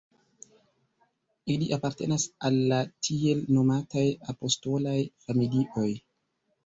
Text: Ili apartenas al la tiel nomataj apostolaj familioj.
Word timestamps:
Ili 1.55 1.67
apartenas 1.77 2.25
al 2.49 2.57
la 2.73 2.79
tiel 3.09 3.45
nomataj 3.59 4.07
apostolaj 4.35 4.97
familioj. 5.29 5.89